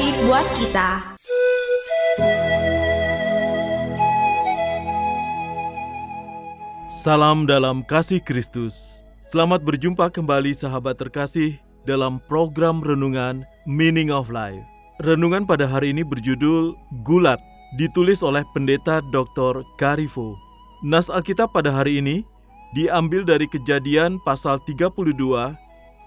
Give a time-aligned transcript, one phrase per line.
[0.00, 0.88] Baik buat kita
[6.88, 9.04] Salam dalam kasih Kristus.
[9.20, 14.64] Selamat berjumpa kembali sahabat terkasih dalam program renungan Meaning of Life.
[15.04, 16.72] Renungan pada hari ini berjudul
[17.04, 17.40] Gulat,
[17.76, 19.60] ditulis oleh pendeta Dr.
[19.76, 20.32] Karifo.
[20.80, 22.24] Nas Alkitab pada hari ini
[22.72, 25.12] diambil dari Kejadian pasal 32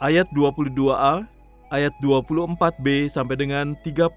[0.01, 1.29] ayat 22a,
[1.71, 4.09] ayat 24b sampai dengan 30.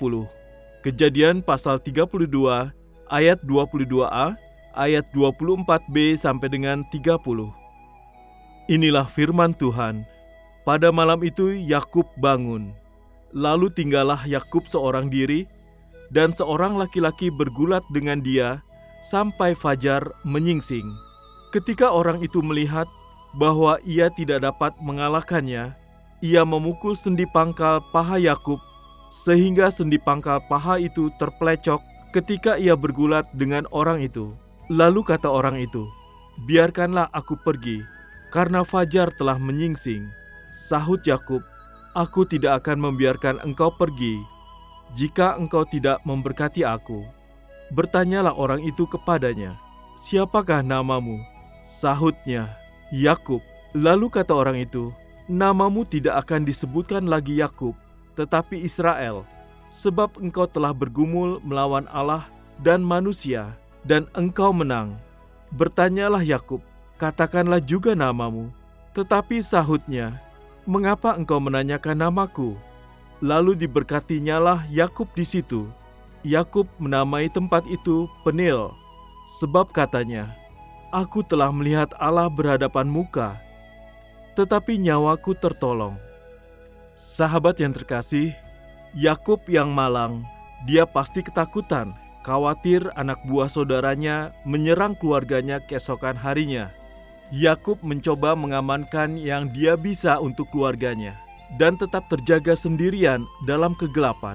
[0.83, 2.27] Kejadian pasal 32
[3.11, 4.35] ayat 22a
[4.75, 7.17] ayat 24b sampai dengan 30.
[8.67, 10.03] Inilah firman Tuhan.
[10.67, 12.75] Pada malam itu Yakub bangun.
[13.31, 15.47] Lalu tinggallah Yakub seorang diri
[16.11, 18.63] dan seorang laki-laki bergulat dengan dia
[19.07, 20.87] sampai fajar menyingsing.
[21.55, 22.91] Ketika orang itu melihat
[23.39, 25.79] bahwa ia tidak dapat mengalahkannya,
[26.27, 28.59] ia memukul sendi pangkal paha Yakub
[29.07, 31.79] sehingga sendi pangkal paha itu terpelecok
[32.11, 34.35] ketika ia bergulat dengan orang itu.
[34.67, 35.87] Lalu kata orang itu,
[36.51, 37.79] "Biarkanlah aku pergi,
[38.35, 40.03] karena fajar telah menyingsing."
[40.67, 41.39] Sahut Yakub,
[41.95, 44.19] "Aku tidak akan membiarkan engkau pergi
[44.99, 47.07] jika engkau tidak memberkati aku."
[47.71, 49.55] Bertanyalah orang itu kepadanya,
[49.95, 51.23] "Siapakah namamu?"
[51.63, 52.51] Sahutnya,
[52.91, 53.43] "Yakub."
[53.77, 54.91] Lalu kata orang itu,
[55.27, 57.75] "Namamu tidak akan disebutkan lagi Yakub,
[58.15, 59.27] tetapi Israel,
[59.71, 62.31] sebab engkau telah bergumul melawan Allah
[62.63, 63.55] dan manusia."
[63.87, 64.99] dan engkau menang.
[65.55, 66.61] Bertanyalah Yakub,
[66.99, 68.51] katakanlah juga namamu.
[68.93, 70.19] Tetapi sahutnya,
[70.67, 72.59] mengapa engkau menanyakan namaku?
[73.23, 75.71] Lalu diberkatinyalah Yakub di situ.
[76.27, 78.75] Yakub menamai tempat itu Penil,
[79.39, 80.35] sebab katanya,
[80.91, 83.39] Aku telah melihat Allah berhadapan muka,
[84.37, 85.97] tetapi nyawaku tertolong.
[86.93, 88.37] Sahabat yang terkasih,
[88.93, 90.25] Yakub yang malang,
[90.69, 96.75] dia pasti ketakutan khawatir anak buah saudaranya menyerang keluarganya keesokan harinya.
[97.31, 101.15] Yakub mencoba mengamankan yang dia bisa untuk keluarganya
[101.55, 104.35] dan tetap terjaga sendirian dalam kegelapan.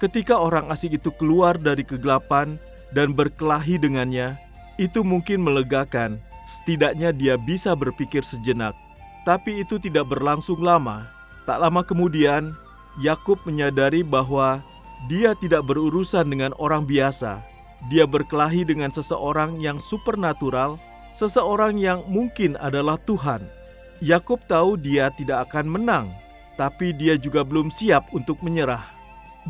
[0.00, 2.56] Ketika orang asing itu keluar dari kegelapan
[2.96, 4.40] dan berkelahi dengannya,
[4.80, 6.16] itu mungkin melegakan.
[6.48, 8.72] Setidaknya dia bisa berpikir sejenak,
[9.30, 11.06] tapi itu tidak berlangsung lama.
[11.46, 12.50] Tak lama kemudian,
[12.98, 14.58] Yakub menyadari bahwa
[15.06, 17.38] dia tidak berurusan dengan orang biasa.
[17.86, 20.82] Dia berkelahi dengan seseorang yang supernatural,
[21.14, 23.46] seseorang yang mungkin adalah Tuhan.
[24.02, 26.10] Yakub tahu dia tidak akan menang,
[26.58, 28.82] tapi dia juga belum siap untuk menyerah.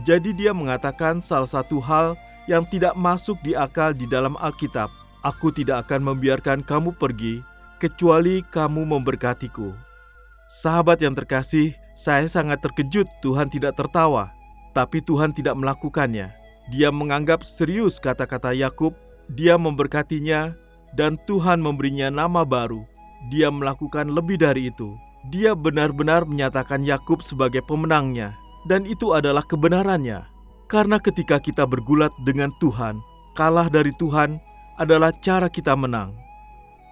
[0.04, 4.92] Jadi dia mengatakan salah satu hal yang tidak masuk di akal di dalam Alkitab.
[5.24, 7.40] Aku tidak akan membiarkan kamu pergi
[7.80, 9.72] kecuali kamu memberkatiku.
[10.44, 14.36] Sahabat yang terkasih, saya sangat terkejut Tuhan tidak tertawa
[14.72, 16.30] tapi Tuhan tidak melakukannya.
[16.70, 18.94] Dia menganggap serius kata-kata Yakub,
[19.34, 20.54] dia memberkatinya,
[20.94, 22.86] dan Tuhan memberinya nama baru.
[23.30, 24.94] Dia melakukan lebih dari itu.
[25.28, 28.32] Dia benar-benar menyatakan Yakub sebagai pemenangnya,
[28.70, 30.24] dan itu adalah kebenarannya.
[30.70, 33.02] Karena ketika kita bergulat dengan Tuhan,
[33.34, 34.38] kalah dari Tuhan
[34.78, 36.14] adalah cara kita menang.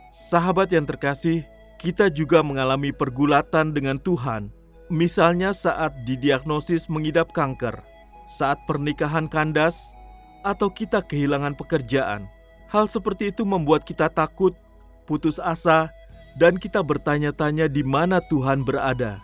[0.09, 1.45] Sahabat yang terkasih,
[1.77, 4.51] kita juga mengalami pergulatan dengan Tuhan
[4.89, 7.77] Misalnya saat didiagnosis mengidap kanker,
[8.25, 9.93] saat pernikahan kandas,
[10.41, 12.25] atau kita kehilangan pekerjaan.
[12.73, 14.57] Hal seperti itu membuat kita takut,
[15.05, 15.93] putus asa,
[16.41, 19.21] dan kita bertanya-tanya di mana Tuhan berada.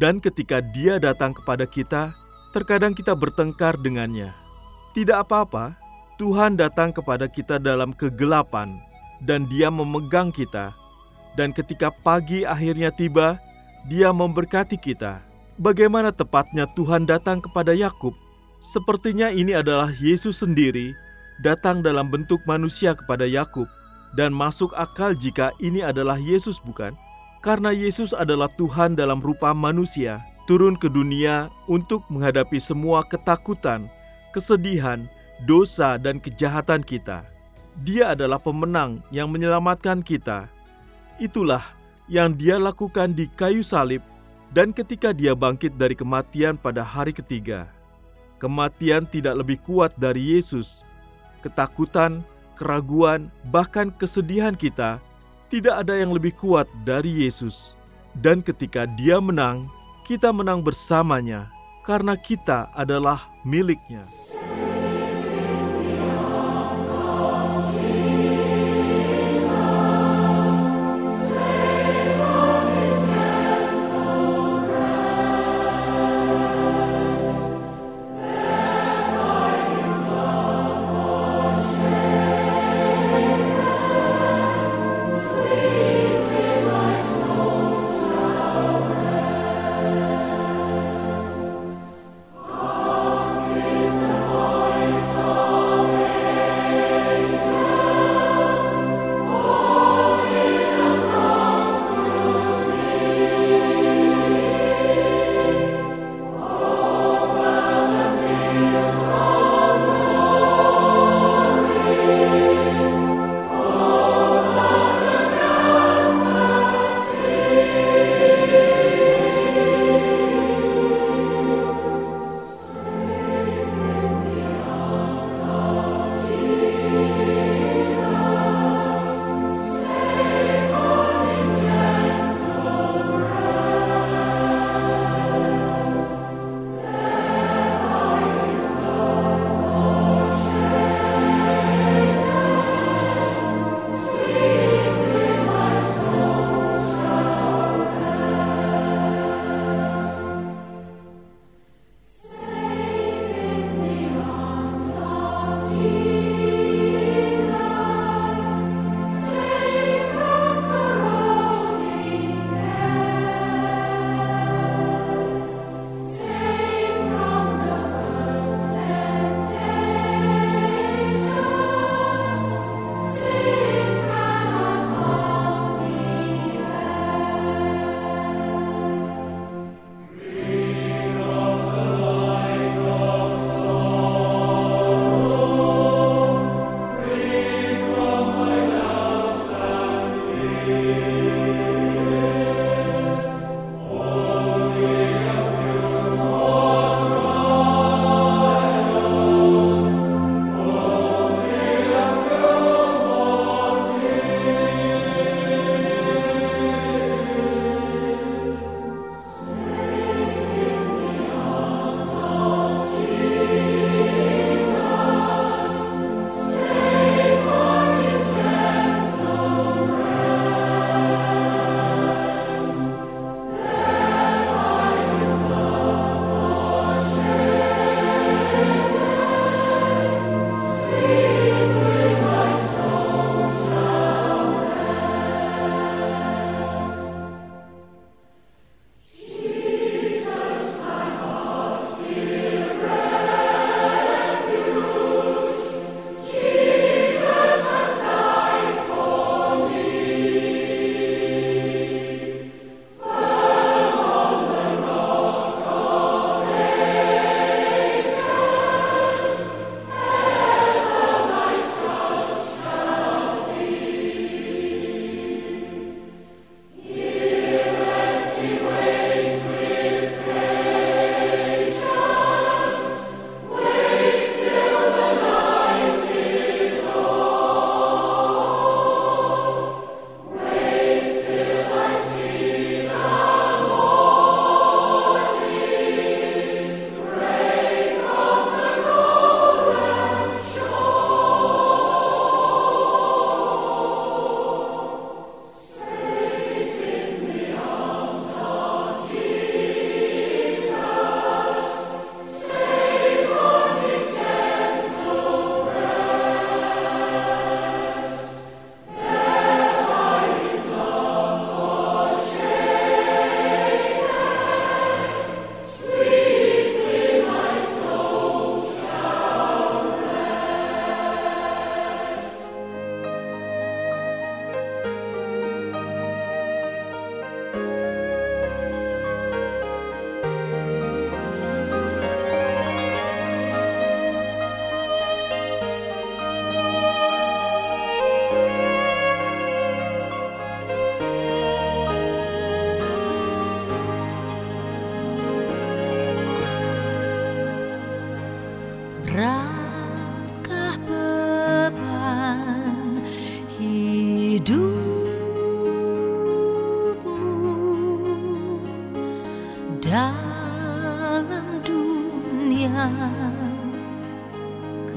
[0.00, 2.16] Dan ketika Dia datang kepada kita,
[2.56, 4.32] terkadang kita bertengkar dengannya.
[4.96, 5.76] Tidak apa-apa,
[6.16, 8.80] Tuhan datang kepada kita dalam kegelapan,
[9.22, 10.74] dan Dia memegang kita.
[11.38, 13.38] Dan ketika pagi akhirnya tiba,
[13.86, 15.22] dia memberkati kita.
[15.58, 18.14] Bagaimana tepatnya Tuhan datang kepada Yakub?
[18.58, 20.90] Sepertinya ini adalah Yesus sendiri
[21.46, 23.70] datang dalam bentuk manusia kepada Yakub
[24.18, 26.94] dan masuk akal jika ini adalah Yesus bukan?
[27.38, 30.18] Karena Yesus adalah Tuhan dalam rupa manusia,
[30.50, 33.86] turun ke dunia untuk menghadapi semua ketakutan,
[34.34, 35.06] kesedihan,
[35.46, 37.22] dosa dan kejahatan kita.
[37.86, 40.50] Dia adalah pemenang yang menyelamatkan kita.
[41.22, 41.62] Itulah
[42.10, 44.02] yang Dia lakukan di kayu salib,
[44.50, 47.70] dan ketika Dia bangkit dari kematian pada hari ketiga.
[48.42, 50.82] Kematian tidak lebih kuat dari Yesus.
[51.42, 52.22] Ketakutan,
[52.58, 54.98] keraguan, bahkan kesedihan kita
[55.48, 57.78] tidak ada yang lebih kuat dari Yesus.
[58.18, 59.70] Dan ketika Dia menang,
[60.02, 61.46] kita menang bersamanya
[61.86, 64.04] karena kita adalah miliknya.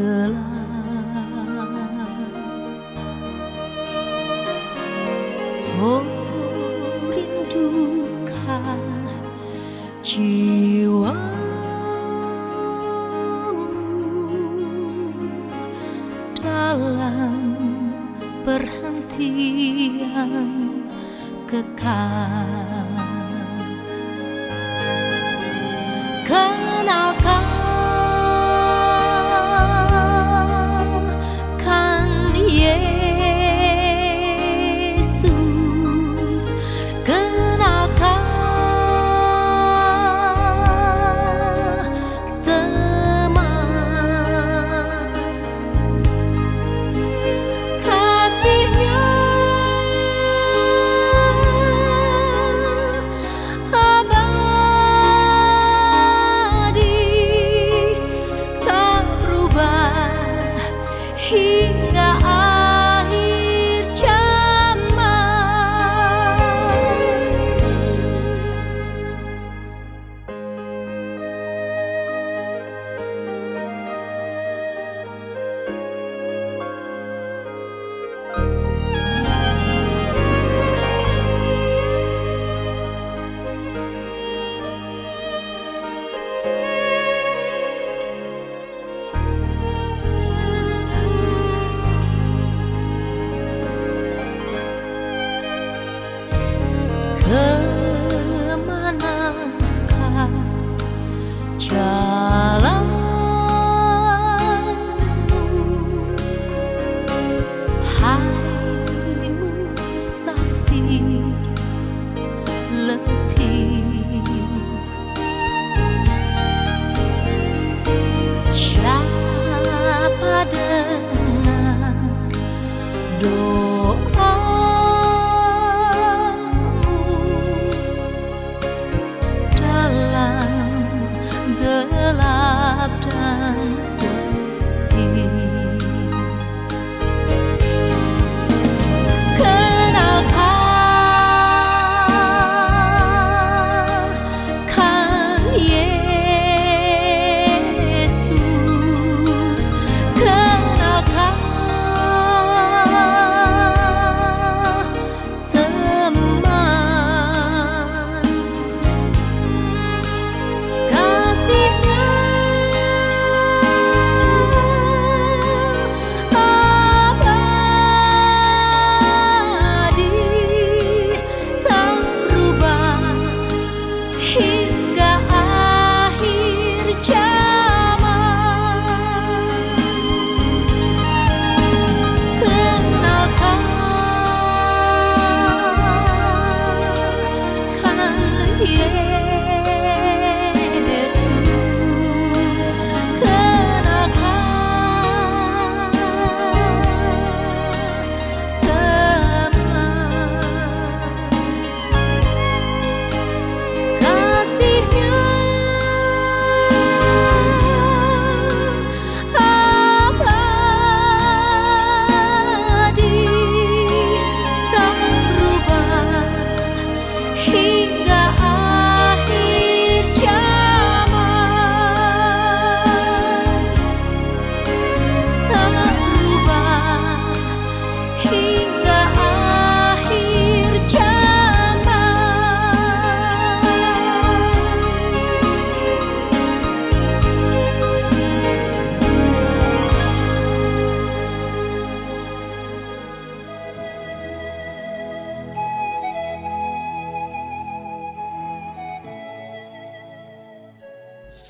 [0.02, 0.61] 格拉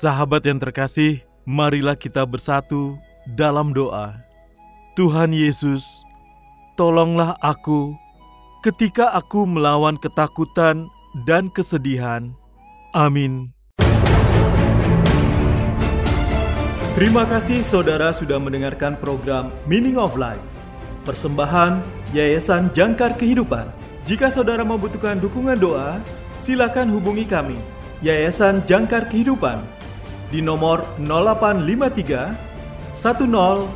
[0.02, 2.98] Sahabat yang terkasih, marilah kita bersatu
[3.38, 4.18] dalam doa.
[4.98, 6.02] Tuhan Yesus,
[6.74, 7.94] tolonglah aku
[8.66, 10.90] ketika aku melawan ketakutan
[11.22, 12.34] dan kesedihan.
[12.90, 13.54] Amin.
[16.98, 20.42] Terima kasih saudara sudah mendengarkan program Meaning of Life.
[21.06, 21.78] Persembahan
[22.10, 23.70] Yayasan Jangkar Kehidupan.
[24.02, 26.02] Jika saudara membutuhkan dukungan doa,
[26.42, 27.54] silakan hubungi kami.
[28.02, 29.62] Yayasan Jangkar Kehidupan
[30.32, 33.68] di nomor 0853 1056